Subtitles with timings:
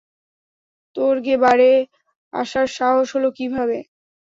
[0.95, 1.71] তোর গে বারে
[2.33, 3.77] আসার সাহস হলো কিভাবে?